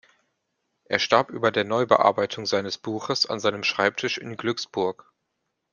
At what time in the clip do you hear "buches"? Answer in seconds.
2.79-3.27